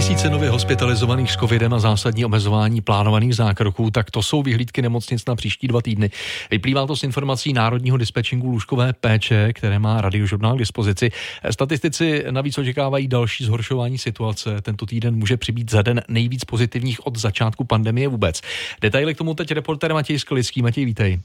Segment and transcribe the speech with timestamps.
[0.00, 5.26] tisíce nově hospitalizovaných s covidem a zásadní omezování plánovaných zákroků, tak to jsou vyhlídky nemocnic
[5.26, 6.10] na příští dva týdny.
[6.50, 11.10] Vyplývá to z informací Národního dispečingu lůžkové péče, které má radiožurnál k dispozici.
[11.50, 14.60] Statistici navíc očekávají další zhoršování situace.
[14.62, 18.40] Tento týden může přibýt za den nejvíc pozitivních od začátku pandemie vůbec.
[18.80, 20.62] Detaily k tomu teď reporter Matěj Skalický.
[20.62, 21.20] Matěj, vítej.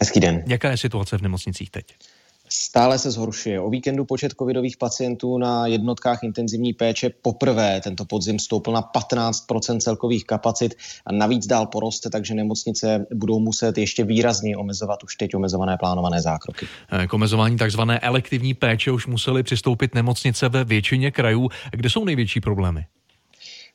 [0.00, 0.42] Hezký den.
[0.46, 1.84] Jaká je situace v nemocnicích teď?
[2.48, 3.60] Stále se zhoršuje.
[3.60, 9.78] O víkendu počet covidových pacientů na jednotkách intenzivní péče poprvé tento podzim stoupl na 15%
[9.78, 10.74] celkových kapacit
[11.06, 16.20] a navíc dál poroste, takže nemocnice budou muset ještě výrazně omezovat už teď omezované plánované
[16.20, 16.66] zákroky.
[17.08, 21.48] K omezování takzvané elektivní péče už museli přistoupit nemocnice ve většině krajů.
[21.72, 22.84] Kde jsou největší problémy?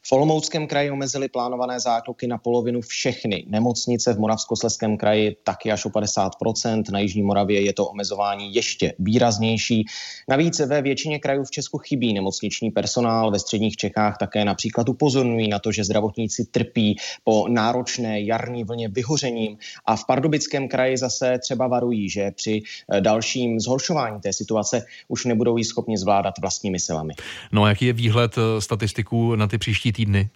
[0.05, 3.45] V Olomouckém kraji omezili plánované zákroky na polovinu všechny.
[3.47, 8.93] Nemocnice v Moravskosleském kraji taky až o 50%, na Jižní Moravě je to omezování ještě
[8.99, 9.85] výraznější.
[10.29, 15.47] Navíc ve většině krajů v Česku chybí nemocniční personál, ve středních Čechách také například upozorňují
[15.47, 21.39] na to, že zdravotníci trpí po náročné jarní vlně vyhořením a v Pardubickém kraji zase
[21.39, 22.61] třeba varují, že při
[22.93, 27.13] eh, dalším zhoršování té situace už nebudou ji schopni zvládat vlastními silami.
[27.51, 30.29] No a jaký je výhled eh, statistiků na ty příští týdny?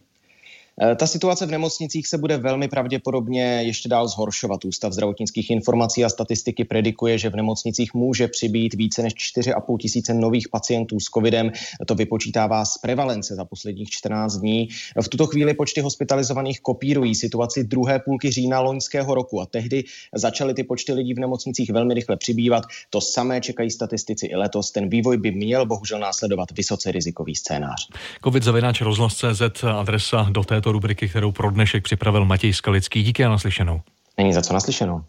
[0.81, 4.65] Eh, ta situace v nemocnicích se bude velmi pravděpodobně ještě dál zhoršovat.
[4.65, 10.13] Ústav zdravotnických informací a statistiky predikuje, že v nemocnicích může přibýt více než 4,5 tisíce
[10.13, 11.51] nových pacientů s covidem.
[11.85, 14.67] To vypočítává z prevalence za posledních 14 dní.
[15.01, 19.83] V tuto chvíli počty hospitalizovaných kopírují situaci druhé půlky října loňského roku a tehdy
[20.15, 22.63] začaly ty počty lidí v nemocnicích velmi rychle přibývat.
[22.89, 24.71] To samé čekají statistici i letos.
[24.71, 27.87] Ten vývoj by měl bohužel následovat vysoce rizikový scénář.
[28.23, 33.03] COVID zavináč rozhlas.cz adresa do této rubriky, kterou pro dnešek připravil Matěj Skalický.
[33.03, 33.81] Díky a naslyšenou.
[34.17, 35.03] Není za co naslyšenou.